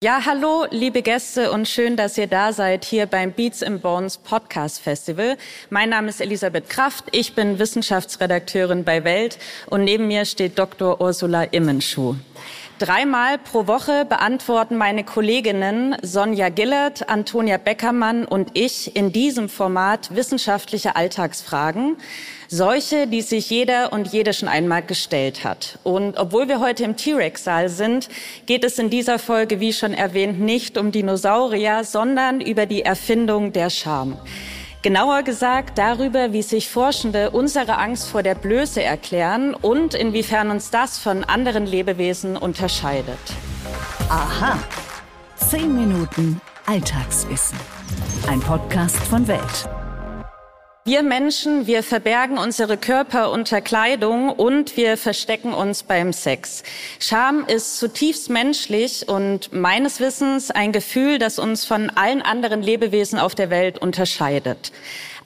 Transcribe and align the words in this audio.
Ja, 0.00 0.22
hallo, 0.24 0.64
liebe 0.70 1.02
Gäste 1.02 1.50
und 1.50 1.66
schön, 1.66 1.96
dass 1.96 2.16
ihr 2.16 2.28
da 2.28 2.52
seid 2.52 2.84
hier 2.84 3.06
beim 3.06 3.32
Beats 3.32 3.64
and 3.64 3.82
Bones 3.82 4.16
Podcast 4.16 4.80
Festival. 4.80 5.36
Mein 5.70 5.88
Name 5.88 6.08
ist 6.08 6.20
Elisabeth 6.20 6.70
Kraft, 6.70 7.06
ich 7.10 7.34
bin 7.34 7.58
Wissenschaftsredakteurin 7.58 8.84
bei 8.84 9.02
Welt 9.02 9.40
und 9.66 9.82
neben 9.82 10.06
mir 10.06 10.24
steht 10.24 10.56
Dr. 10.56 11.00
Ursula 11.00 11.42
Immenschuh. 11.42 12.14
Dreimal 12.78 13.38
pro 13.38 13.66
Woche 13.66 14.04
beantworten 14.04 14.76
meine 14.76 15.02
Kolleginnen 15.02 15.96
Sonja 16.02 16.48
Gillert, 16.48 17.08
Antonia 17.08 17.56
Beckermann 17.56 18.24
und 18.24 18.50
ich 18.54 18.94
in 18.94 19.10
diesem 19.10 19.48
Format 19.48 20.14
wissenschaftliche 20.14 20.94
Alltagsfragen. 20.94 21.96
Solche, 22.46 23.08
die 23.08 23.22
sich 23.22 23.50
jeder 23.50 23.92
und 23.92 24.12
jede 24.12 24.32
schon 24.32 24.48
einmal 24.48 24.82
gestellt 24.82 25.42
hat. 25.42 25.80
Und 25.82 26.18
obwohl 26.18 26.46
wir 26.46 26.60
heute 26.60 26.84
im 26.84 26.96
T-Rex-Saal 26.96 27.68
sind, 27.68 28.08
geht 28.46 28.62
es 28.62 28.78
in 28.78 28.90
dieser 28.90 29.18
Folge, 29.18 29.58
wie 29.58 29.72
schon 29.72 29.92
erwähnt, 29.92 30.40
nicht 30.40 30.78
um 30.78 30.92
Dinosaurier, 30.92 31.82
sondern 31.82 32.40
über 32.40 32.66
die 32.66 32.82
Erfindung 32.82 33.52
der 33.52 33.70
Scham. 33.70 34.16
Genauer 34.88 35.22
gesagt 35.22 35.76
darüber, 35.76 36.32
wie 36.32 36.40
sich 36.40 36.70
Forschende 36.70 37.28
unsere 37.28 37.76
Angst 37.76 38.08
vor 38.08 38.22
der 38.22 38.34
Blöße 38.34 38.82
erklären 38.82 39.52
und 39.52 39.92
inwiefern 39.92 40.50
uns 40.50 40.70
das 40.70 40.98
von 40.98 41.24
anderen 41.24 41.66
Lebewesen 41.66 42.38
unterscheidet. 42.38 43.18
Aha. 44.08 44.58
Zehn 45.36 45.74
Minuten 45.74 46.40
Alltagswissen. 46.64 47.58
Ein 48.30 48.40
Podcast 48.40 48.96
von 48.96 49.28
Welt. 49.28 49.68
Wir 50.88 51.02
Menschen, 51.02 51.66
wir 51.66 51.82
verbergen 51.82 52.38
unsere 52.38 52.78
Körper 52.78 53.30
unter 53.30 53.60
Kleidung 53.60 54.30
und 54.30 54.78
wir 54.78 54.96
verstecken 54.96 55.52
uns 55.52 55.82
beim 55.82 56.14
Sex. 56.14 56.62
Scham 56.98 57.44
ist 57.44 57.76
zutiefst 57.78 58.30
menschlich 58.30 59.06
und 59.06 59.52
meines 59.52 60.00
Wissens 60.00 60.50
ein 60.50 60.72
Gefühl, 60.72 61.18
das 61.18 61.38
uns 61.38 61.66
von 61.66 61.90
allen 61.90 62.22
anderen 62.22 62.62
Lebewesen 62.62 63.18
auf 63.18 63.34
der 63.34 63.50
Welt 63.50 63.76
unterscheidet. 63.76 64.72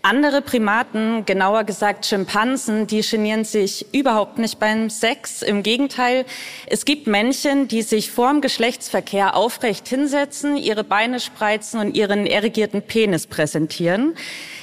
Andere 0.05 0.43
Primaten, 0.43 1.27
genauer 1.27 1.63
gesagt 1.63 2.07
Schimpansen, 2.07 2.89
die 2.89 3.03
genieren 3.03 3.45
sich 3.45 3.87
überhaupt 3.95 4.39
nicht 4.39 4.59
beim 4.59 4.91
Sex. 4.91 5.43
Im 5.43 5.63
Gegenteil, 5.63 6.25
es 6.67 6.85
gibt 6.85 7.07
Männchen, 7.07 7.69
die 7.69 7.83
sich 7.83 8.11
vorm 8.11 8.41
Geschlechtsverkehr 8.41 9.37
aufrecht 9.37 9.87
hinsetzen, 9.87 10.57
ihre 10.57 10.83
Beine 10.83 11.21
spreizen 11.21 11.79
und 11.79 11.97
ihren 11.97 12.27
erregierten 12.27 12.83
Penis 12.83 13.29
präsentieren. 13.29 14.17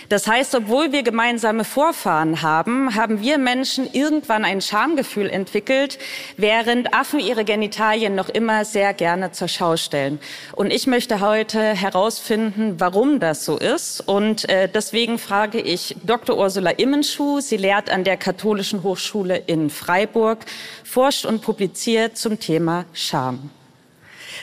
Das 0.10 0.26
heißt, 0.26 0.56
obwohl 0.56 0.92
wir 0.92 1.04
gemeinsame 1.04 1.64
Vorfahren 1.64 2.42
haben, 2.42 2.96
haben 2.96 3.22
wir 3.22 3.38
Menschen 3.38 3.88
irgendwann 3.94 4.44
ein 4.44 4.60
Schamgefühl 4.60 5.30
entwickelt, 5.30 6.00
während 6.36 6.96
Affen 6.96 7.20
ihre 7.20 7.46
Genitalien 7.46 8.16
noch 8.16 8.28
immer 8.28 8.66
sehr 8.66 8.96
gerne 8.96 9.32
zur 9.32 9.48
Schau 9.48 9.78
stellen. 9.78 10.20
Und 10.54 10.74
ich 10.74 10.88
möchte 10.88 11.20
heute 11.20 11.62
herausfinden, 11.62 12.80
warum 12.80 13.20
das 13.20 13.46
so 13.46 13.58
ist. 13.58 14.02
Und 14.02 14.50
äh, 14.50 14.68
deswegen 14.68 15.20
frage 15.20 15.62
ich 15.62 15.96
Dr. 16.04 16.40
Ursula 16.40 16.72
Immenschuh. 16.72 17.40
Sie 17.40 17.58
lehrt 17.58 17.92
an 17.92 18.04
der 18.04 18.18
Katholischen 18.18 18.82
Hochschule 18.82 19.38
in 19.46 19.70
Freiburg, 19.70 20.40
forscht 20.84 21.26
und 21.26 21.44
publiziert 21.44 22.18
zum 22.18 22.40
Thema 22.40 22.86
Scham. 22.94 23.52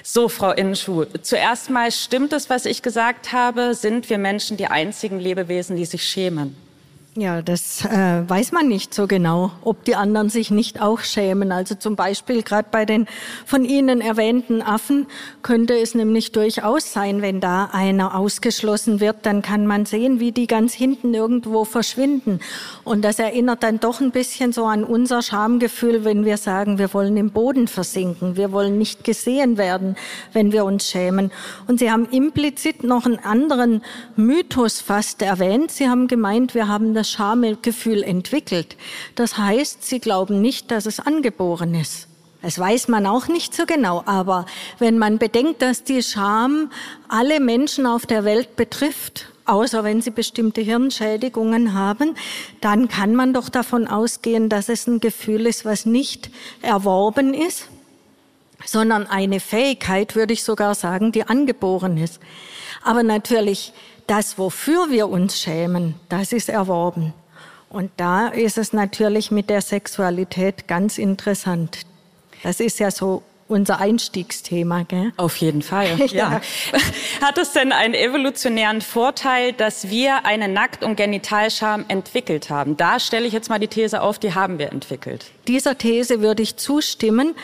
So, 0.02 0.28
Frau 0.28 0.52
Innenschuh, 0.52 1.06
zuerst 1.22 1.70
mal 1.70 1.90
stimmt 1.90 2.32
es, 2.32 2.50
was 2.50 2.66
ich 2.66 2.82
gesagt 2.82 3.32
habe? 3.32 3.74
Sind 3.74 4.10
wir 4.10 4.18
Menschen 4.18 4.56
die 4.56 4.66
einzigen 4.66 5.18
Lebewesen, 5.18 5.76
die 5.76 5.84
sich 5.84 6.02
schämen? 6.02 6.56
Ja, 7.18 7.40
das 7.40 7.82
äh, 7.86 8.28
weiß 8.28 8.52
man 8.52 8.68
nicht 8.68 8.92
so 8.92 9.06
genau, 9.06 9.50
ob 9.62 9.84
die 9.84 9.96
anderen 9.96 10.28
sich 10.28 10.50
nicht 10.50 10.82
auch 10.82 11.00
schämen. 11.00 11.50
Also 11.50 11.74
zum 11.74 11.96
Beispiel 11.96 12.42
gerade 12.42 12.68
bei 12.70 12.84
den 12.84 13.06
von 13.46 13.64
Ihnen 13.64 14.02
erwähnten 14.02 14.60
Affen 14.60 15.06
könnte 15.40 15.78
es 15.78 15.94
nämlich 15.94 16.32
durchaus 16.32 16.92
sein, 16.92 17.22
wenn 17.22 17.40
da 17.40 17.70
einer 17.72 18.14
ausgeschlossen 18.14 19.00
wird, 19.00 19.24
dann 19.24 19.40
kann 19.40 19.66
man 19.66 19.86
sehen, 19.86 20.20
wie 20.20 20.30
die 20.30 20.46
ganz 20.46 20.74
hinten 20.74 21.14
irgendwo 21.14 21.64
verschwinden. 21.64 22.40
Und 22.84 23.02
das 23.02 23.18
erinnert 23.18 23.62
dann 23.62 23.80
doch 23.80 24.02
ein 24.02 24.10
bisschen 24.10 24.52
so 24.52 24.66
an 24.66 24.84
unser 24.84 25.22
Schamgefühl, 25.22 26.04
wenn 26.04 26.26
wir 26.26 26.36
sagen, 26.36 26.78
wir 26.78 26.92
wollen 26.92 27.16
im 27.16 27.30
Boden 27.30 27.66
versinken, 27.66 28.36
wir 28.36 28.52
wollen 28.52 28.76
nicht 28.76 29.04
gesehen 29.04 29.56
werden, 29.56 29.96
wenn 30.34 30.52
wir 30.52 30.66
uns 30.66 30.86
schämen. 30.86 31.32
Und 31.66 31.78
Sie 31.78 31.90
haben 31.90 32.06
implizit 32.10 32.84
noch 32.84 33.06
einen 33.06 33.20
anderen 33.20 33.82
Mythos 34.16 34.82
fast 34.82 35.22
erwähnt. 35.22 35.70
Sie 35.70 35.88
haben 35.88 36.08
gemeint, 36.08 36.54
wir 36.54 36.68
haben 36.68 36.92
das 36.92 37.05
das 37.06 37.12
Schamgefühl 37.12 38.02
entwickelt. 38.02 38.76
Das 39.14 39.38
heißt, 39.38 39.84
sie 39.84 40.00
glauben 40.00 40.40
nicht, 40.40 40.70
dass 40.70 40.86
es 40.86 41.00
angeboren 41.00 41.74
ist. 41.74 42.08
Das 42.42 42.58
weiß 42.58 42.88
man 42.88 43.06
auch 43.06 43.28
nicht 43.28 43.54
so 43.54 43.64
genau, 43.66 44.02
aber 44.06 44.46
wenn 44.78 44.98
man 44.98 45.18
bedenkt, 45.18 45.62
dass 45.62 45.84
die 45.84 46.02
Scham 46.02 46.70
alle 47.08 47.40
Menschen 47.40 47.86
auf 47.86 48.06
der 48.06 48.24
Welt 48.24 48.56
betrifft, 48.56 49.26
außer 49.46 49.84
wenn 49.84 50.02
sie 50.02 50.10
bestimmte 50.10 50.60
Hirnschädigungen 50.60 51.74
haben, 51.74 52.14
dann 52.60 52.88
kann 52.88 53.14
man 53.14 53.32
doch 53.32 53.48
davon 53.48 53.88
ausgehen, 53.88 54.48
dass 54.48 54.68
es 54.68 54.86
ein 54.86 55.00
Gefühl 55.00 55.46
ist, 55.46 55.64
was 55.64 55.86
nicht 55.86 56.30
erworben 56.62 57.34
ist, 57.34 57.68
sondern 58.64 59.06
eine 59.06 59.40
Fähigkeit, 59.40 60.14
würde 60.14 60.32
ich 60.32 60.44
sogar 60.44 60.74
sagen, 60.74 61.12
die 61.12 61.24
angeboren 61.24 61.96
ist. 61.96 62.20
Aber 62.82 63.02
natürlich 63.02 63.72
das, 64.06 64.38
wofür 64.38 64.90
wir 64.90 65.08
uns 65.08 65.40
schämen, 65.40 65.94
das 66.08 66.32
ist 66.32 66.48
erworben. 66.48 67.12
Und 67.68 67.90
da 67.96 68.28
ist 68.28 68.58
es 68.58 68.72
natürlich 68.72 69.30
mit 69.30 69.50
der 69.50 69.60
Sexualität 69.60 70.68
ganz 70.68 70.98
interessant. 70.98 71.80
Das 72.42 72.60
ist 72.60 72.78
ja 72.78 72.90
so 72.90 73.22
unser 73.48 73.80
Einstiegsthema. 73.80 74.84
Gell? 74.84 75.12
Auf 75.16 75.36
jeden 75.36 75.62
Fall. 75.62 75.86
Ja. 76.06 76.40
Hat 77.20 77.36
es 77.36 77.52
denn 77.52 77.72
einen 77.72 77.94
evolutionären 77.94 78.80
Vorteil, 78.80 79.52
dass 79.52 79.90
wir 79.90 80.24
eine 80.24 80.48
Nackt- 80.48 80.84
und 80.84 80.96
Genitalscham 80.96 81.84
entwickelt 81.88 82.48
haben? 82.48 82.76
Da 82.76 83.00
stelle 83.00 83.26
ich 83.26 83.32
jetzt 83.32 83.50
mal 83.50 83.58
die 83.58 83.68
These 83.68 84.02
auf, 84.02 84.18
die 84.18 84.34
haben 84.34 84.58
wir 84.58 84.72
entwickelt. 84.72 85.26
Dieser 85.48 85.76
These 85.76 86.20
würde 86.20 86.42
ich 86.42 86.56
zustimmen. 86.56 87.34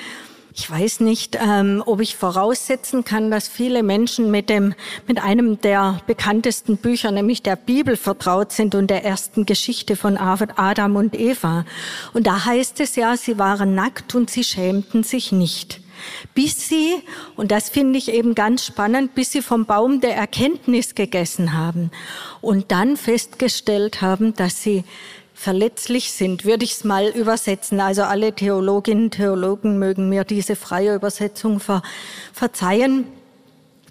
Ich 0.54 0.70
weiß 0.70 1.00
nicht, 1.00 1.38
ähm, 1.40 1.82
ob 1.86 2.00
ich 2.00 2.14
voraussetzen 2.14 3.04
kann, 3.04 3.30
dass 3.30 3.48
viele 3.48 3.82
Menschen 3.82 4.30
mit 4.30 4.50
dem, 4.50 4.74
mit 5.06 5.22
einem 5.22 5.58
der 5.62 6.00
bekanntesten 6.06 6.76
Bücher, 6.76 7.10
nämlich 7.10 7.42
der 7.42 7.56
Bibel, 7.56 7.96
vertraut 7.96 8.52
sind 8.52 8.74
und 8.74 8.90
der 8.90 9.02
ersten 9.02 9.46
Geschichte 9.46 9.96
von 9.96 10.18
Adam 10.18 10.96
und 10.96 11.18
Eva. 11.18 11.64
Und 12.12 12.26
da 12.26 12.44
heißt 12.44 12.80
es 12.80 12.96
ja, 12.96 13.16
sie 13.16 13.38
waren 13.38 13.74
nackt 13.74 14.14
und 14.14 14.28
sie 14.28 14.44
schämten 14.44 15.04
sich 15.04 15.32
nicht. 15.32 15.80
Bis 16.34 16.68
sie, 16.68 16.96
und 17.36 17.50
das 17.50 17.70
finde 17.70 17.98
ich 17.98 18.12
eben 18.12 18.34
ganz 18.34 18.66
spannend, 18.66 19.14
bis 19.14 19.32
sie 19.32 19.40
vom 19.40 19.64
Baum 19.64 20.00
der 20.00 20.16
Erkenntnis 20.16 20.94
gegessen 20.94 21.56
haben 21.56 21.90
und 22.42 22.72
dann 22.72 22.98
festgestellt 22.98 24.02
haben, 24.02 24.34
dass 24.34 24.62
sie 24.62 24.84
verletzlich 25.42 26.12
sind, 26.12 26.44
würde 26.44 26.64
ich 26.64 26.72
es 26.72 26.84
mal 26.84 27.08
übersetzen. 27.08 27.80
Also 27.80 28.02
alle 28.04 28.32
Theologinnen 28.32 29.10
Theologen 29.10 29.78
mögen 29.78 30.08
mir 30.08 30.22
diese 30.24 30.54
freie 30.54 30.94
Übersetzung 30.94 31.58
ver 31.58 31.82
verzeihen. 32.32 33.06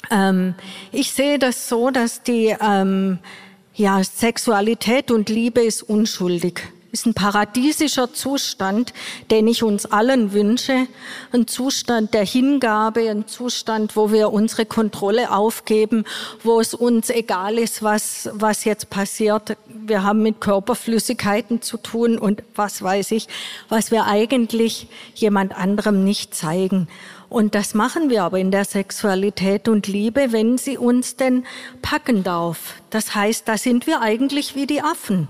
Ähm, 0.10 0.56
ich 0.92 1.12
sehe 1.12 1.40
das 1.40 1.68
so, 1.68 1.90
dass 1.90 2.24
die 2.24 2.56
ähm, 2.62 3.20
ja, 3.76 4.02
Sexualität 4.04 5.12
und 5.12 5.30
Liebe 5.30 5.62
ist 5.62 5.84
unschuldig 5.84 6.72
ist 6.92 7.06
ein 7.06 7.14
paradiesischer 7.14 8.14
Zustand, 8.14 8.94
den 9.30 9.48
ich 9.48 9.64
uns 9.64 9.86
allen 9.86 10.34
wünsche. 10.34 10.88
Ein 11.32 11.48
Zustand 11.48 12.14
der 12.14 12.26
Hingabe, 12.26 13.10
ein 13.10 13.28
Zustand, 13.28 13.96
wo 13.96 14.12
wir 14.12 14.34
unsere 14.34 14.66
Kontrolle 14.66 15.32
aufgeben, 15.32 16.04
wo 16.44 16.60
es 16.60 16.74
uns 16.74 17.10
egal 17.10 17.58
ist, 17.58 17.82
was, 17.82 18.30
was 18.34 18.66
jetzt 18.66 18.90
passiert. 18.90 19.58
Wir 19.68 20.04
haben 20.04 20.22
mit 20.22 20.42
Körperflüssigkeiten 20.42 21.62
zu 21.62 21.78
tun 21.78 22.18
und 22.18 22.44
was 22.56 22.82
weiß 22.82 23.12
ich, 23.12 23.28
was 23.70 23.92
wir 23.92 24.06
eigentlich 24.06 24.88
jemand 25.16 25.56
anderem 25.56 26.04
nicht 26.04 26.36
zeigen. 26.36 26.88
Und 27.30 27.56
das 27.56 27.74
machen 27.74 28.10
wir 28.10 28.24
aber 28.24 28.40
in 28.40 28.52
der 28.52 28.66
Sexualität 28.66 29.70
und 29.70 29.88
Liebe, 29.88 30.34
wenn 30.34 30.58
sie 30.58 30.78
uns 30.78 31.16
denn 31.16 31.46
packen 31.82 32.26
darf. 32.26 32.74
Das 32.90 33.16
heißt, 33.16 33.48
da 33.48 33.58
sind 33.58 33.88
wir 33.88 34.02
eigentlich 34.02 34.56
wie 34.56 34.68
die 34.68 34.82
Affen 34.82 35.30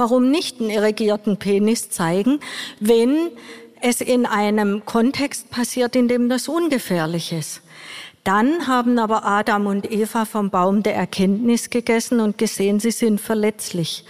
warum 0.00 0.30
nicht 0.30 0.60
einen 0.60 0.70
irrigierten 0.70 1.36
Penis 1.36 1.90
zeigen, 1.90 2.40
wenn 2.80 3.30
es 3.82 4.00
in 4.00 4.24
einem 4.24 4.84
Kontext 4.86 5.50
passiert, 5.50 5.94
in 5.94 6.08
dem 6.08 6.28
das 6.28 6.48
ungefährlich 6.48 7.32
ist. 7.32 7.60
Dann 8.24 8.66
haben 8.66 8.98
aber 8.98 9.26
Adam 9.26 9.66
und 9.66 9.90
Eva 9.90 10.24
vom 10.24 10.50
Baum 10.50 10.82
der 10.82 10.94
Erkenntnis 10.94 11.68
gegessen 11.68 12.20
und 12.20 12.38
gesehen, 12.38 12.80
sie 12.80 12.90
sind 12.90 13.20
verletzlich. 13.20 14.04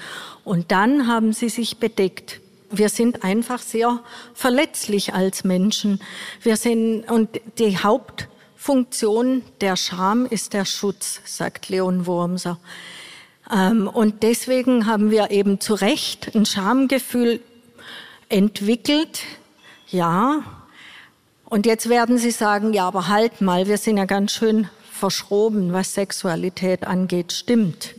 Und 0.44 0.70
dann 0.70 1.08
haben 1.08 1.32
sie 1.32 1.48
sich 1.48 1.78
bedeckt. 1.78 2.40
Wir 2.70 2.88
sind 2.88 3.24
einfach 3.24 3.60
sehr 3.60 4.00
verletzlich 4.32 5.12
als 5.12 5.42
Menschen. 5.42 6.00
Wir 6.42 6.56
sind, 6.56 7.10
und 7.10 7.40
die 7.58 7.78
Hauptfunktion 7.78 9.42
der 9.60 9.76
Scham 9.76 10.26
ist 10.26 10.52
der 10.52 10.64
Schutz, 10.64 11.20
sagt 11.24 11.68
Leon 11.68 12.06
Wurmser. 12.06 12.58
Ähm, 13.52 13.88
und 13.88 14.22
deswegen 14.22 14.86
haben 14.86 15.10
wir 15.10 15.30
eben 15.30 15.60
zu 15.60 15.74
Recht 15.74 16.34
ein 16.34 16.46
Schamgefühl 16.46 17.40
entwickelt, 18.28 19.22
ja. 19.88 20.42
Und 21.44 21.66
jetzt 21.66 21.88
werden 21.88 22.16
Sie 22.16 22.30
sagen, 22.30 22.72
ja, 22.72 22.86
aber 22.86 23.08
halt 23.08 23.40
mal, 23.40 23.66
wir 23.66 23.76
sind 23.76 23.96
ja 23.96 24.04
ganz 24.04 24.32
schön 24.32 24.68
verschroben, 24.92 25.72
was 25.72 25.94
Sexualität 25.94 26.86
angeht. 26.86 27.32
Stimmt. 27.32 27.94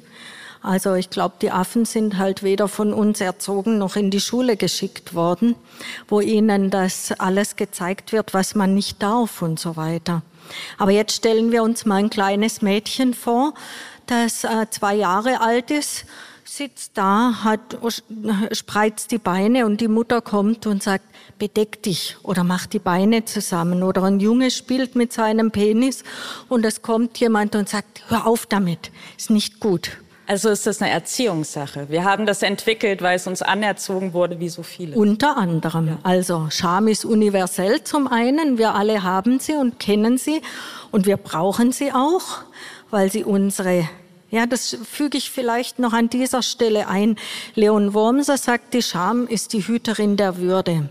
Also 0.64 0.94
ich 0.94 1.10
glaube, 1.10 1.36
die 1.42 1.52
Affen 1.52 1.86
sind 1.86 2.18
halt 2.18 2.44
weder 2.44 2.68
von 2.68 2.94
uns 2.94 3.20
erzogen 3.20 3.80
noch 3.80 3.96
in 3.96 4.12
die 4.12 4.22
Schule 4.22 4.56
geschickt 4.56 5.16
worden, 5.16 5.56
wo 6.08 6.22
ihnen 6.22 6.70
das 6.70 7.12
alles 7.14 7.56
gezeigt 7.56 8.12
wird, 8.12 8.36
was 8.36 8.54
man 8.54 8.76
nicht 8.76 9.02
darf 9.02 9.42
und 9.42 9.60
so 9.60 9.76
weiter. 9.76 10.22
Aber 10.78 10.92
jetzt 10.92 11.16
stellen 11.16 11.52
wir 11.52 11.64
uns 11.64 11.86
mal 11.86 11.96
ein 11.96 12.10
kleines 12.12 12.62
Mädchen 12.62 13.16
vor, 13.16 13.54
das 14.12 14.44
äh, 14.44 14.68
zwei 14.70 14.96
Jahre 14.96 15.42
alt 15.42 15.72
ist, 15.72 16.06
sitzt 16.44 16.98
da, 16.98 17.44
hat, 17.44 17.78
spreizt 18.52 19.12
die 19.12 19.18
Beine 19.18 19.66
und 19.66 19.80
die 19.80 19.88
Mutter 19.88 20.22
kommt 20.22 20.68
und 20.68 20.84
sagt, 20.84 21.06
bedeck 21.40 21.82
dich 21.82 22.18
oder 22.24 22.44
mach 22.44 22.66
die 22.66 22.80
Beine 22.80 23.24
zusammen. 23.24 23.84
Oder 23.84 24.04
ein 24.04 24.20
Junge 24.20 24.52
spielt 24.52 24.96
mit 24.96 25.14
seinem 25.14 25.52
Penis 25.52 26.04
und 26.50 26.66
es 26.66 26.82
kommt 26.82 27.18
jemand 27.20 27.56
und 27.56 27.70
sagt, 27.70 28.04
hör 28.10 28.28
auf 28.28 28.46
damit, 28.46 28.92
ist 29.18 29.30
nicht 29.30 29.60
gut. 29.60 29.92
Also 30.28 30.50
ist 30.50 30.68
das 30.68 30.82
eine 30.82 30.92
Erziehungssache. 30.92 31.90
Wir 31.90 32.04
haben 32.04 32.26
das 32.26 32.42
entwickelt, 32.42 33.02
weil 33.02 33.16
es 33.16 33.28
uns 33.28 33.42
anerzogen 33.42 34.14
wurde, 34.14 34.40
wie 34.40 34.50
so 34.50 34.64
viele. 34.64 34.96
Unter 34.96 35.36
anderem. 35.36 35.88
Ja. 35.88 36.00
Also 36.04 36.48
Scham 36.50 36.88
ist 36.88 37.06
universell 37.06 37.84
zum 37.84 38.08
einen. 38.08 38.58
Wir 38.58 38.76
alle 38.76 39.04
haben 39.04 39.40
sie 39.40 39.54
und 39.54 39.80
kennen 39.80 40.18
sie 40.18 40.42
und 40.92 41.06
wir 41.06 41.18
brauchen 41.18 41.72
sie 41.72 41.92
auch, 41.92 42.44
weil 42.92 43.12
sie 43.12 43.24
unsere 43.24 43.90
ja, 44.32 44.46
das 44.46 44.78
füge 44.90 45.18
ich 45.18 45.30
vielleicht 45.30 45.78
noch 45.78 45.94
an 45.94 46.10
dieser 46.10 46.42
Stelle 46.42 46.88
ein. 46.88 47.18
Leon 47.54 47.94
Wormser 47.94 48.38
sagt, 48.38 48.74
die 48.74 48.82
Scham 48.82 49.28
ist 49.28 49.54
die 49.54 49.68
Hüterin 49.68 50.18
der 50.18 50.38
Würde. 50.38 50.90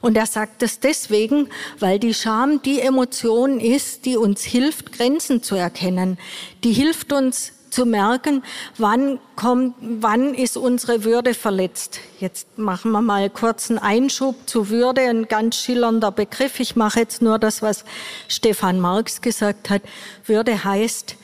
Und 0.00 0.16
er 0.16 0.26
sagt 0.26 0.62
es 0.62 0.80
deswegen, 0.80 1.48
weil 1.78 1.98
die 1.98 2.14
Scham 2.14 2.62
die 2.62 2.80
Emotion 2.80 3.60
ist, 3.60 4.06
die 4.06 4.16
uns 4.16 4.42
hilft, 4.42 4.92
Grenzen 4.92 5.42
zu 5.42 5.54
erkennen. 5.54 6.18
Die 6.64 6.72
hilft 6.72 7.12
uns 7.12 7.52
zu 7.70 7.86
merken, 7.86 8.42
wann 8.78 9.20
kommt, 9.36 9.74
wann 9.80 10.34
ist 10.34 10.56
unsere 10.56 11.04
Würde 11.04 11.34
verletzt. 11.34 12.00
Jetzt 12.18 12.58
machen 12.58 12.90
wir 12.90 13.00
mal 13.02 13.30
kurz 13.30 13.70
einen 13.70 13.78
Einschub 13.78 14.36
zu 14.46 14.70
Würde, 14.70 15.02
ein 15.02 15.28
ganz 15.28 15.56
schillernder 15.56 16.10
Begriff. 16.10 16.58
Ich 16.60 16.76
mache 16.76 17.00
jetzt 17.00 17.22
nur 17.22 17.38
das, 17.38 17.62
was 17.62 17.84
Stefan 18.26 18.80
Marx 18.80 19.20
gesagt 19.20 19.70
hat. 19.70 19.82
Würde 20.26 20.64
heißt, 20.64 21.16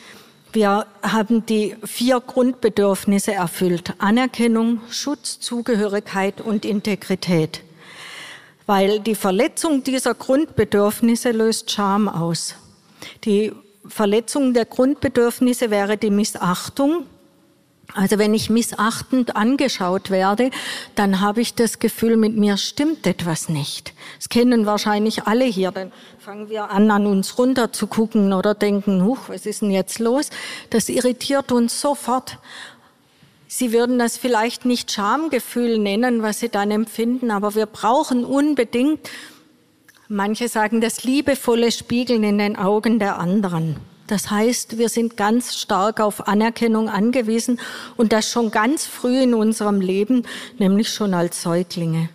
wir 0.57 0.87
haben 1.03 1.45
die 1.45 1.77
vier 1.85 2.19
Grundbedürfnisse 2.19 3.35
erfüllt. 3.35 3.93
Anerkennung, 3.99 4.81
Schutz, 4.89 5.39
Zugehörigkeit 5.39 6.41
und 6.41 6.65
Integrität. 6.65 7.63
Weil 8.65 9.01
die 9.01 9.15
Verletzung 9.15 9.85
dieser 9.85 10.15
Grundbedürfnisse 10.15 11.33
löst 11.33 11.71
Scham 11.71 12.09
aus. 12.09 12.55
Die 13.25 13.53
Verletzung 13.87 14.55
der 14.55 14.65
Grundbedürfnisse 14.65 15.71
wäre 15.71 15.99
die 15.99 16.11
Missachtung. 16.11 17.05
Also 17.95 18.19
wenn 18.19 18.35
ich 18.35 18.51
missachtend 18.51 19.37
angeschaut 19.37 20.11
werde, 20.11 20.51
dann 20.95 21.21
habe 21.21 21.41
ich 21.41 21.55
das 21.55 21.79
Gefühl, 21.79 22.17
mit 22.17 22.37
mir 22.37 22.57
stimmt 22.57 23.07
etwas 23.07 23.49
nicht. 23.49 23.95
Das 24.19 24.29
kennen 24.29 24.67
wahrscheinlich 24.67 25.25
alle 25.25 25.45
hier. 25.45 25.71
Dann 25.71 25.93
fangen 26.19 26.51
wir 26.51 26.71
an, 26.71 26.91
an 26.91 27.07
uns 27.07 27.39
runter 27.39 27.73
zu 27.73 27.87
gucken 27.87 28.33
oder 28.33 28.55
denken, 28.55 29.05
huch, 29.05 29.29
was 29.29 29.47
ist 29.47 29.63
denn 29.63 29.71
jetzt 29.71 29.99
los? 29.99 30.31
Das 30.71 30.89
irritiert 30.89 31.53
uns 31.53 31.81
sofort. 31.81 32.39
Sie 33.49 33.73
würden 33.73 33.99
das 33.99 34.19
vielleicht 34.19 34.65
nicht 34.65 34.91
Schamgefühl 34.91 35.79
nennen, 35.79 36.23
was 36.23 36.41
Sie 36.41 36.49
dann 36.49 36.71
empfinden, 36.71 37.31
aber 37.31 37.55
wir 37.55 37.67
brauchen 37.67 38.25
unbedingt 38.25 39.09
Manche 40.09 40.49
sagen 40.49 40.81
das 40.81 41.03
liebevolle 41.03 41.73
Spiegeln 41.73 42.23
in 42.23 42.39
den 42.39 42.57
Augen 42.57 43.01
der 43.01 43.19
anderen. 43.19 43.77
Das 44.07 44.31
heißt, 44.31 44.79
wir 44.79 44.89
sind 44.89 45.17
ganz 45.17 45.57
stark 45.57 46.01
auf 46.01 46.29
Anerkennung 46.29 46.89
angewiesen 46.89 47.61
und 47.97 48.13
das 48.13 48.31
schon 48.31 48.51
ganz 48.51 48.87
früh 48.87 49.23
in 49.23 49.35
unserem 49.35 49.81
Leben, 49.81 50.25
nämlich 50.59 50.89
schon 50.91 51.15
als 51.15 51.43
Säuglinge. 51.43 52.09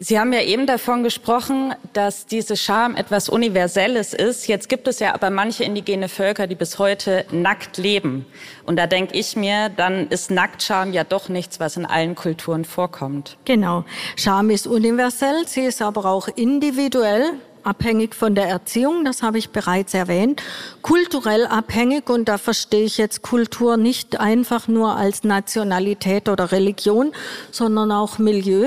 Sie 0.00 0.20
haben 0.20 0.32
ja 0.32 0.42
eben 0.42 0.68
davon 0.68 1.02
gesprochen, 1.02 1.74
dass 1.92 2.26
diese 2.26 2.56
Scham 2.56 2.94
etwas 2.94 3.28
Universelles 3.28 4.14
ist. 4.14 4.46
Jetzt 4.46 4.68
gibt 4.68 4.86
es 4.86 5.00
ja 5.00 5.12
aber 5.12 5.28
manche 5.30 5.64
indigene 5.64 6.08
Völker, 6.08 6.46
die 6.46 6.54
bis 6.54 6.78
heute 6.78 7.24
nackt 7.32 7.78
leben. 7.78 8.24
Und 8.64 8.76
da 8.76 8.86
denke 8.86 9.18
ich 9.18 9.34
mir, 9.34 9.70
dann 9.70 10.06
ist 10.06 10.30
Nacktscham 10.30 10.92
ja 10.92 11.02
doch 11.02 11.28
nichts, 11.28 11.58
was 11.58 11.76
in 11.76 11.84
allen 11.84 12.14
Kulturen 12.14 12.64
vorkommt. 12.64 13.38
Genau. 13.44 13.84
Scham 14.14 14.50
ist 14.50 14.68
universell, 14.68 15.48
sie 15.48 15.62
ist 15.62 15.82
aber 15.82 16.04
auch 16.04 16.28
individuell 16.28 17.32
abhängig 17.62 18.14
von 18.14 18.34
der 18.34 18.48
Erziehung, 18.48 19.04
das 19.04 19.22
habe 19.22 19.38
ich 19.38 19.50
bereits 19.50 19.94
erwähnt, 19.94 20.42
kulturell 20.82 21.46
abhängig 21.46 22.10
und 22.10 22.28
da 22.28 22.38
verstehe 22.38 22.84
ich 22.84 22.98
jetzt 22.98 23.22
Kultur 23.22 23.76
nicht 23.76 24.20
einfach 24.20 24.68
nur 24.68 24.96
als 24.96 25.24
Nationalität 25.24 26.28
oder 26.28 26.52
Religion, 26.52 27.12
sondern 27.50 27.92
auch 27.92 28.18
Milieu. 28.18 28.66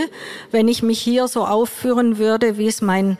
Wenn 0.51 0.67
ich 0.67 0.83
mich 0.83 0.99
hier 0.99 1.27
so 1.27 1.45
aufführen 1.45 2.17
würde, 2.17 2.57
wie 2.57 2.67
es 2.67 2.81
mein 2.81 3.17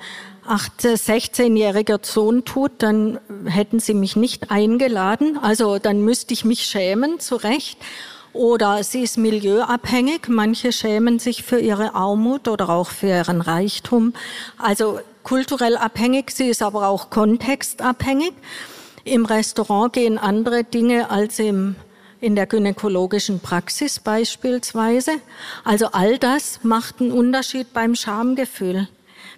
16-jähriger 0.47 2.00
Sohn 2.03 2.44
tut, 2.45 2.71
dann 2.79 3.19
hätten 3.45 3.79
sie 3.79 3.94
mich 3.94 4.15
nicht 4.15 4.51
eingeladen. 4.51 5.38
Also 5.41 5.77
dann 5.77 6.01
müsste 6.01 6.33
ich 6.33 6.45
mich 6.45 6.63
schämen, 6.63 7.19
zu 7.19 7.35
Recht. 7.35 7.77
Oder 8.33 8.83
sie 8.83 9.03
ist 9.03 9.18
milieuabhängig. 9.18 10.29
Manche 10.29 10.71
schämen 10.71 11.19
sich 11.19 11.44
für 11.44 11.59
ihre 11.59 11.95
Armut 11.95 12.47
oder 12.47 12.69
auch 12.69 12.89
für 12.89 13.07
ihren 13.07 13.41
Reichtum. 13.41 14.13
Also 14.57 15.00
kulturell 15.23 15.77
abhängig, 15.77 16.31
sie 16.31 16.50
ist 16.50 16.62
aber 16.62 16.88
auch 16.88 17.09
kontextabhängig. 17.09 18.33
Im 19.03 19.25
Restaurant 19.25 19.94
gehen 19.94 20.18
andere 20.18 20.63
Dinge 20.63 21.09
als 21.09 21.39
im, 21.39 21.75
in 22.19 22.35
der 22.35 22.45
gynäkologischen 22.45 23.39
Praxis 23.39 24.00
beispielsweise. 24.00 25.13
Also 25.63 25.88
all 25.91 26.18
das 26.18 26.59
macht 26.63 27.01
einen 27.01 27.12
Unterschied 27.12 27.73
beim 27.73 27.95
Schamgefühl. 27.95 28.88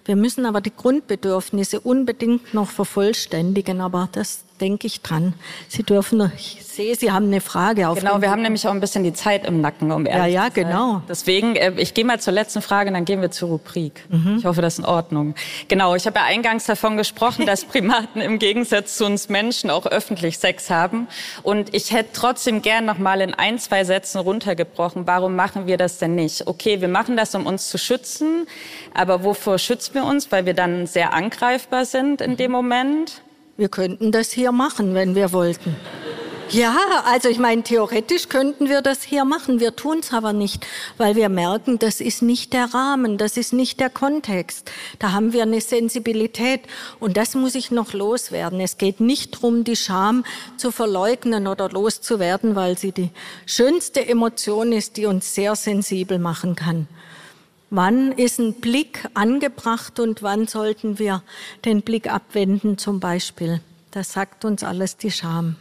Wir 0.04 0.16
müssen 0.16 0.44
aber 0.44 0.60
die 0.60 0.74
Grundbedürfnisse 0.74 1.80
unbedingt 1.80 2.52
noch 2.52 2.68
vervollständigen, 2.68 3.80
aber 3.80 4.08
das 4.12 4.43
denke 4.60 4.86
ich 4.86 5.00
dran. 5.00 5.34
Sie 5.68 5.82
dürfen, 5.82 6.30
ich 6.36 6.64
sehe, 6.64 6.94
Sie 6.94 7.10
haben 7.10 7.26
eine 7.26 7.40
Frage 7.40 7.88
auf. 7.88 7.98
Genau, 7.98 8.20
wir 8.20 8.30
haben 8.30 8.42
nämlich 8.42 8.66
auch 8.66 8.72
ein 8.72 8.80
bisschen 8.80 9.04
die 9.04 9.12
Zeit 9.12 9.46
im 9.46 9.60
Nacken, 9.60 9.90
um 9.90 10.06
ehrlich 10.06 10.34
Ja, 10.34 10.44
ja, 10.44 10.48
genau. 10.48 11.02
Deswegen, 11.08 11.56
äh, 11.56 11.72
ich 11.76 11.94
gehe 11.94 12.04
mal 12.04 12.20
zur 12.20 12.32
letzten 12.32 12.62
Frage, 12.62 12.92
dann 12.92 13.04
gehen 13.04 13.20
wir 13.20 13.30
zur 13.30 13.48
Rubrik. 13.48 14.04
Mhm. 14.08 14.36
Ich 14.38 14.44
hoffe, 14.44 14.62
das 14.62 14.74
ist 14.74 14.78
in 14.80 14.84
Ordnung. 14.84 15.34
Genau, 15.68 15.94
ich 15.94 16.06
habe 16.06 16.18
ja 16.18 16.24
eingangs 16.26 16.64
davon 16.64 16.96
gesprochen, 16.96 17.46
dass 17.46 17.64
Primaten 17.64 18.20
im 18.20 18.38
Gegensatz 18.38 18.96
zu 18.96 19.06
uns 19.06 19.28
Menschen 19.28 19.70
auch 19.70 19.86
öffentlich 19.86 20.38
Sex 20.38 20.70
haben. 20.70 21.08
Und 21.42 21.74
ich 21.74 21.92
hätte 21.92 22.10
trotzdem 22.12 22.62
gern 22.62 22.84
noch 22.84 22.98
mal 22.98 23.20
in 23.20 23.34
ein, 23.34 23.58
zwei 23.58 23.84
Sätzen 23.84 24.18
runtergebrochen, 24.18 25.06
warum 25.06 25.34
machen 25.36 25.66
wir 25.66 25.76
das 25.76 25.98
denn 25.98 26.14
nicht? 26.14 26.46
Okay, 26.46 26.80
wir 26.80 26.88
machen 26.88 27.16
das, 27.16 27.34
um 27.34 27.46
uns 27.46 27.68
zu 27.68 27.78
schützen, 27.78 28.46
aber 28.92 29.24
wovor 29.24 29.58
schützen 29.58 29.94
wir 29.94 30.04
uns? 30.04 30.30
Weil 30.30 30.46
wir 30.46 30.54
dann 30.54 30.86
sehr 30.86 31.12
angreifbar 31.12 31.84
sind 31.84 32.20
in 32.20 32.36
dem 32.36 32.52
Moment. 32.52 33.23
Wir 33.56 33.68
könnten 33.68 34.10
das 34.10 34.32
hier 34.32 34.50
machen, 34.50 34.94
wenn 34.94 35.14
wir 35.14 35.32
wollten. 35.32 35.76
Ja, 36.50 36.76
also 37.06 37.28
ich 37.28 37.38
meine, 37.38 37.62
theoretisch 37.62 38.28
könnten 38.28 38.68
wir 38.68 38.82
das 38.82 39.02
hier 39.02 39.24
machen. 39.24 39.60
Wir 39.60 39.74
tun 39.74 40.00
es 40.00 40.12
aber 40.12 40.32
nicht, 40.32 40.66
weil 40.98 41.16
wir 41.16 41.28
merken, 41.28 41.78
das 41.78 42.00
ist 42.00 42.20
nicht 42.20 42.52
der 42.52 42.74
Rahmen, 42.74 43.16
das 43.16 43.36
ist 43.36 43.52
nicht 43.52 43.80
der 43.80 43.90
Kontext. 43.90 44.70
Da 44.98 45.12
haben 45.12 45.32
wir 45.32 45.42
eine 45.42 45.60
Sensibilität 45.60 46.60
und 47.00 47.16
das 47.16 47.34
muss 47.34 47.54
ich 47.54 47.70
noch 47.70 47.92
loswerden. 47.92 48.60
Es 48.60 48.76
geht 48.76 49.00
nicht 49.00 49.36
darum, 49.36 49.64
die 49.64 49.76
Scham 49.76 50.24
zu 50.56 50.70
verleugnen 50.70 51.46
oder 51.46 51.68
loszuwerden, 51.70 52.54
weil 52.56 52.76
sie 52.76 52.92
die 52.92 53.10
schönste 53.46 54.06
Emotion 54.06 54.72
ist, 54.72 54.96
die 54.96 55.06
uns 55.06 55.34
sehr 55.34 55.56
sensibel 55.56 56.18
machen 56.18 56.56
kann. 56.56 56.88
Wann 57.76 58.12
ist 58.12 58.38
ein 58.38 58.60
Blick 58.60 59.04
angebracht 59.14 59.98
und 59.98 60.22
wann 60.22 60.46
sollten 60.46 61.00
wir 61.00 61.24
den 61.64 61.82
Blick 61.82 62.08
abwenden 62.08 62.78
zum 62.78 63.00
Beispiel? 63.00 63.60
Das 63.90 64.12
sagt 64.12 64.44
uns 64.44 64.62
alles 64.62 64.96
die 64.96 65.10
Scham. 65.10 65.56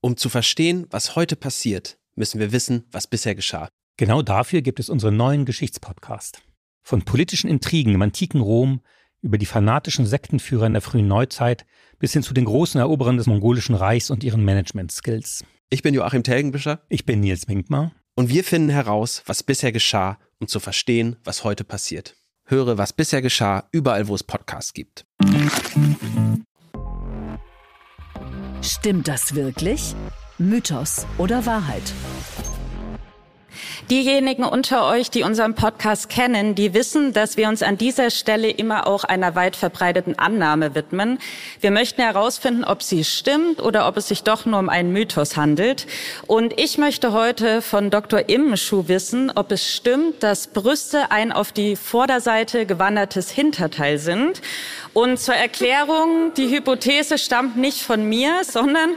Um 0.00 0.16
zu 0.16 0.28
verstehen, 0.28 0.88
was 0.90 1.14
heute 1.14 1.36
passiert, 1.36 1.98
müssen 2.16 2.40
wir 2.40 2.50
wissen, 2.50 2.82
was 2.90 3.06
bisher 3.06 3.36
geschah. 3.36 3.68
Genau 3.96 4.22
dafür 4.22 4.60
gibt 4.60 4.80
es 4.80 4.88
unseren 4.88 5.16
neuen 5.16 5.44
Geschichtspodcast. 5.44 6.42
Von 6.82 7.04
politischen 7.04 7.48
Intrigen 7.48 7.94
im 7.94 8.02
antiken 8.02 8.40
Rom 8.40 8.80
über 9.22 9.38
die 9.38 9.46
fanatischen 9.46 10.04
Sektenführer 10.04 10.66
in 10.66 10.72
der 10.72 10.82
frühen 10.82 11.06
Neuzeit 11.06 11.64
bis 12.00 12.12
hin 12.12 12.24
zu 12.24 12.34
den 12.34 12.46
großen 12.46 12.80
Eroberern 12.80 13.18
des 13.18 13.28
mongolischen 13.28 13.76
Reichs 13.76 14.10
und 14.10 14.24
ihren 14.24 14.44
Management-Skills. 14.44 15.44
Ich 15.68 15.82
bin 15.82 15.94
Joachim 15.94 16.24
Telgenbischer. 16.24 16.80
Ich 16.88 17.06
bin 17.06 17.20
Nils 17.20 17.46
Minkmar. 17.46 17.92
Und 18.20 18.28
wir 18.28 18.44
finden 18.44 18.68
heraus, 18.68 19.22
was 19.24 19.42
bisher 19.42 19.72
geschah, 19.72 20.18
um 20.40 20.46
zu 20.46 20.60
verstehen, 20.60 21.16
was 21.24 21.42
heute 21.42 21.64
passiert. 21.64 22.16
Höre, 22.44 22.76
was 22.76 22.92
bisher 22.92 23.22
geschah, 23.22 23.66
überall, 23.72 24.08
wo 24.08 24.14
es 24.14 24.22
Podcasts 24.22 24.74
gibt. 24.74 25.06
Stimmt 28.60 29.08
das 29.08 29.34
wirklich? 29.34 29.94
Mythos 30.36 31.06
oder 31.16 31.46
Wahrheit? 31.46 31.94
Diejenigen 33.90 34.44
unter 34.44 34.86
euch, 34.86 35.10
die 35.10 35.22
unseren 35.22 35.54
Podcast 35.54 36.08
kennen, 36.08 36.54
die 36.54 36.74
wissen, 36.74 37.12
dass 37.12 37.36
wir 37.36 37.48
uns 37.48 37.62
an 37.62 37.76
dieser 37.76 38.10
Stelle 38.10 38.50
immer 38.50 38.86
auch 38.86 39.04
einer 39.04 39.34
weit 39.34 39.56
verbreiteten 39.56 40.18
Annahme 40.18 40.74
widmen. 40.74 41.18
Wir 41.60 41.70
möchten 41.70 42.02
herausfinden, 42.02 42.64
ob 42.64 42.82
sie 42.82 43.04
stimmt 43.04 43.60
oder 43.60 43.88
ob 43.88 43.96
es 43.96 44.08
sich 44.08 44.22
doch 44.22 44.46
nur 44.46 44.58
um 44.58 44.68
einen 44.68 44.92
Mythos 44.92 45.36
handelt. 45.36 45.86
Und 46.26 46.58
ich 46.58 46.78
möchte 46.78 47.12
heute 47.12 47.62
von 47.62 47.90
Dr. 47.90 48.28
Immenschuh 48.28 48.88
wissen, 48.88 49.32
ob 49.34 49.50
es 49.52 49.68
stimmt, 49.68 50.22
dass 50.22 50.46
Brüste 50.46 51.10
ein 51.10 51.32
auf 51.32 51.52
die 51.52 51.76
Vorderseite 51.76 52.66
gewandertes 52.66 53.30
Hinterteil 53.30 53.98
sind. 53.98 54.40
Und 54.92 55.18
zur 55.18 55.34
Erklärung, 55.34 56.34
die 56.36 56.50
Hypothese 56.50 57.16
stammt 57.16 57.56
nicht 57.56 57.82
von 57.82 58.08
mir, 58.08 58.42
sondern 58.42 58.90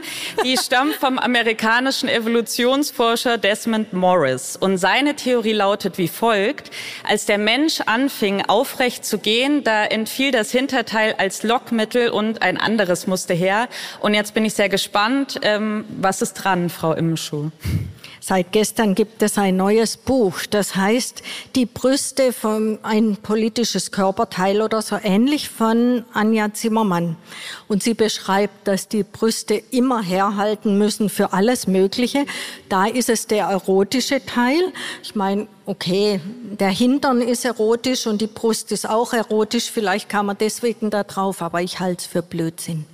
die 0.44 0.56
stammt 0.56 0.94
vom 0.94 1.18
amerikanischen 1.18 2.08
Evolutionsforscher 2.08 3.38
Desmond 3.38 3.92
Morris. 3.92 4.53
Und 4.56 4.78
seine 4.78 5.16
Theorie 5.16 5.52
lautet 5.52 5.98
wie 5.98 6.08
folgt. 6.08 6.70
Als 7.02 7.26
der 7.26 7.38
Mensch 7.38 7.80
anfing, 7.80 8.42
aufrecht 8.46 9.04
zu 9.04 9.18
gehen, 9.18 9.64
da 9.64 9.84
entfiel 9.84 10.30
das 10.30 10.50
Hinterteil 10.50 11.14
als 11.18 11.42
Lockmittel 11.42 12.08
und 12.08 12.42
ein 12.42 12.56
anderes 12.56 13.06
musste 13.06 13.34
her. 13.34 13.68
Und 14.00 14.14
jetzt 14.14 14.34
bin 14.34 14.44
ich 14.44 14.54
sehr 14.54 14.68
gespannt. 14.68 15.40
Ähm, 15.42 15.84
was 16.00 16.22
ist 16.22 16.34
dran, 16.34 16.70
Frau 16.70 16.92
Immenschuh? 16.92 17.50
Seit 18.26 18.52
gestern 18.52 18.94
gibt 18.94 19.22
es 19.22 19.36
ein 19.36 19.58
neues 19.58 19.98
Buch, 19.98 20.46
das 20.48 20.74
heißt 20.74 21.22
Die 21.56 21.66
Brüste 21.66 22.32
von 22.32 22.78
ein 22.82 23.18
politisches 23.18 23.92
Körperteil 23.92 24.62
oder 24.62 24.80
so 24.80 24.96
ähnlich 24.96 25.50
von 25.50 26.06
Anja 26.14 26.50
Zimmermann. 26.54 27.16
Und 27.68 27.82
sie 27.82 27.92
beschreibt, 27.92 28.66
dass 28.66 28.88
die 28.88 29.02
Brüste 29.02 29.62
immer 29.70 30.02
herhalten 30.02 30.78
müssen 30.78 31.10
für 31.10 31.34
alles 31.34 31.66
Mögliche. 31.66 32.24
Da 32.70 32.86
ist 32.86 33.10
es 33.10 33.26
der 33.26 33.44
erotische 33.44 34.24
Teil. 34.24 34.72
Ich 35.02 35.14
meine, 35.14 35.46
okay, 35.66 36.18
der 36.58 36.70
Hintern 36.70 37.20
ist 37.20 37.44
erotisch 37.44 38.06
und 38.06 38.22
die 38.22 38.26
Brust 38.26 38.72
ist 38.72 38.88
auch 38.88 39.12
erotisch. 39.12 39.70
Vielleicht 39.70 40.08
kam 40.08 40.24
man 40.26 40.38
deswegen 40.38 40.88
da 40.88 41.04
drauf, 41.04 41.42
aber 41.42 41.60
ich 41.60 41.78
halte 41.78 42.00
es 42.00 42.06
für 42.06 42.22
Blödsinn. 42.22 42.86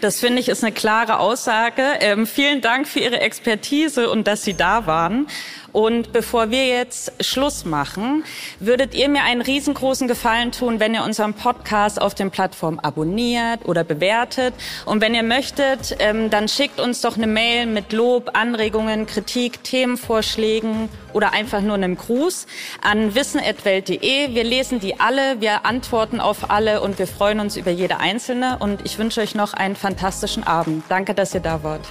Das 0.00 0.20
finde 0.20 0.40
ich 0.40 0.48
ist 0.48 0.62
eine 0.62 0.72
klare 0.72 1.18
Aussage. 1.18 1.82
Ähm, 2.00 2.26
vielen 2.26 2.60
Dank 2.60 2.86
für 2.86 3.00
Ihre 3.00 3.20
Expertise 3.20 4.08
und 4.10 4.28
dass 4.28 4.44
Sie 4.44 4.54
da 4.54 4.86
waren. 4.86 5.26
Und 5.72 6.12
bevor 6.12 6.50
wir 6.50 6.66
jetzt 6.66 7.12
Schluss 7.20 7.64
machen, 7.64 8.24
würdet 8.58 8.94
ihr 8.94 9.08
mir 9.08 9.22
einen 9.22 9.42
riesengroßen 9.42 10.08
Gefallen 10.08 10.52
tun, 10.52 10.80
wenn 10.80 10.94
ihr 10.94 11.04
unseren 11.04 11.34
Podcast 11.34 12.00
auf 12.00 12.14
den 12.14 12.30
Plattformen 12.30 12.78
abonniert 12.78 13.66
oder 13.66 13.84
bewertet. 13.84 14.54
Und 14.86 15.00
wenn 15.00 15.14
ihr 15.14 15.22
möchtet, 15.22 15.96
ähm, 15.98 16.30
dann 16.30 16.48
schickt 16.48 16.80
uns 16.80 17.00
doch 17.02 17.16
eine 17.16 17.26
Mail 17.26 17.66
mit 17.66 17.92
Lob, 17.92 18.30
Anregungen, 18.32 19.06
Kritik, 19.06 19.62
Themenvorschlägen 19.62 20.88
oder 21.12 21.32
einfach 21.32 21.60
nur 21.60 21.74
einem 21.74 21.96
Gruß 21.96 22.46
an 22.82 23.14
wissen.welt.de. 23.14 24.34
Wir 24.34 24.44
lesen 24.44 24.80
die 24.80 24.98
alle, 25.00 25.40
wir 25.40 25.66
antworten 25.66 26.20
auf 26.20 26.50
alle 26.50 26.80
und 26.80 26.98
wir 26.98 27.06
freuen 27.06 27.40
uns 27.40 27.56
über 27.56 27.70
jede 27.70 27.98
einzelne. 27.98 28.56
Und 28.58 28.84
ich 28.84 28.98
wünsche 28.98 29.20
euch 29.20 29.34
noch 29.34 29.52
einen 29.52 29.76
fantastischen 29.76 30.46
Abend. 30.46 30.84
Danke, 30.88 31.14
dass 31.14 31.34
ihr 31.34 31.40
da 31.40 31.62
wart. 31.62 31.82